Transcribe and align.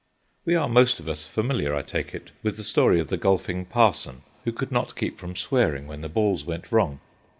We 0.45 0.55
are 0.55 0.67
most 0.67 0.99
of 0.99 1.07
us 1.07 1.27
familiar, 1.27 1.75
I 1.75 1.83
take 1.83 2.15
it, 2.15 2.31
with 2.41 2.57
the 2.57 2.63
story 2.63 2.99
of 2.99 3.09
the 3.09 3.17
golfing 3.17 3.65
parson, 3.67 4.23
who 4.45 4.51
could 4.51 4.71
not 4.71 4.95
keep 4.95 5.19
from 5.19 5.35
swearing 5.35 5.85
when 5.85 6.01
the 6.01 6.09
balls 6.09 6.43
went 6.43 6.71
wrong. 6.71 7.01